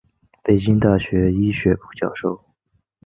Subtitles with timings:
[0.43, 2.41] 北京大学医学部教授。